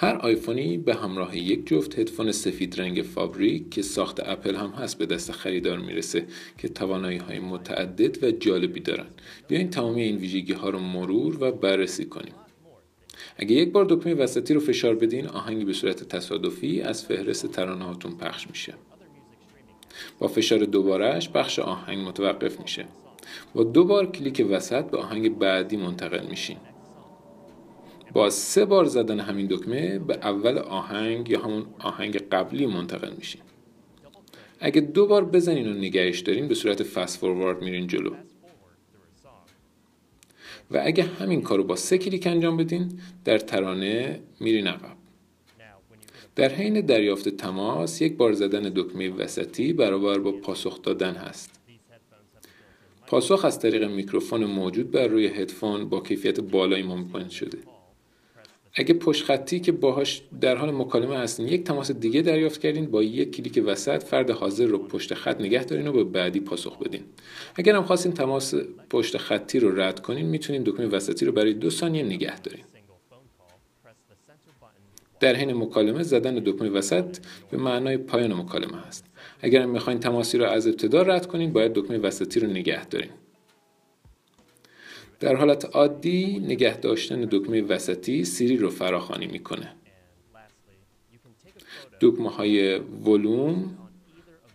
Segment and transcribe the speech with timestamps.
[0.00, 4.98] هر آیفونی به همراه یک جفت هدفون سفید رنگ فابریک که ساخت اپل هم هست
[4.98, 6.26] به دست خریدار می‌رسه
[6.58, 9.06] که توانایی های متعدد و جالبی دارن.
[9.48, 12.34] بیاین تمامی این ویژگی ها رو مرور و بررسی کنیم.
[13.36, 17.84] اگه یک بار دکمه وسطی رو فشار بدین آهنگی به صورت تصادفی از فهرست ترانه
[17.84, 18.74] هاتون پخش میشه.
[20.18, 22.84] با فشار دوبارهش بخش آهنگ متوقف میشه.
[23.54, 26.56] با دو بار کلیک وسط به آهنگ بعدی منتقل میشین.
[28.12, 33.42] با سه بار زدن همین دکمه به اول آهنگ یا همون آهنگ قبلی منتقل میشین.
[34.60, 38.14] اگه دو بار بزنین و نگهش دارین به صورت فست فوروارد میرین جلو.
[40.70, 44.96] و اگه همین کارو با سه کلیک انجام بدین در ترانه میرین عقب.
[46.36, 51.60] در حین دریافت تماس یک بار زدن دکمه وسطی برابر با پاسخ دادن هست.
[53.06, 57.58] پاسخ از طریق میکروفون موجود بر روی هدفون با کیفیت بالایی ممکن شده.
[58.80, 63.02] اگه پشت خطی که باهاش در حال مکالمه هستین یک تماس دیگه دریافت کردین با
[63.02, 67.00] یک کلیک وسط فرد حاضر رو پشت خط نگه دارین و به بعدی پاسخ بدین.
[67.54, 68.54] اگر هم خواستین تماس
[68.90, 72.64] پشت خطی رو رد کنین می‌تونین دکمه وسطی رو برای دو ثانیه نگه دارین.
[75.20, 77.18] در حین مکالمه زدن دکمه وسط
[77.50, 79.04] به معنای پایان مکالمه هست.
[79.40, 83.10] اگر می‌خواین تماسی رو از ابتدا رد کنین باید دکمه وسطی رو نگه دارین.
[85.20, 89.72] در حالت عادی نگه داشتن دکمه وسطی سیری رو فراخوانی می‌کنه.
[92.00, 93.78] دکمه های ولوم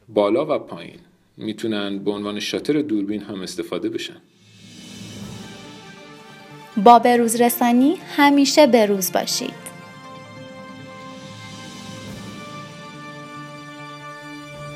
[0.10, 1.00] بالا و پایین
[1.38, 4.22] می‌تونن به عنوان شاتر دوربین هم استفاده بشن.
[6.84, 9.63] با بروز رسانی همیشه بروز باشید.